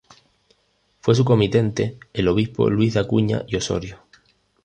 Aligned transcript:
Fue 0.99 1.13
su 1.13 1.23
comitente 1.23 1.99
el 2.13 2.27
obispo 2.27 2.71
Luis 2.71 2.95
de 2.95 3.01
Acuña 3.01 3.43
y 3.47 3.55
Osorio. 3.57 3.99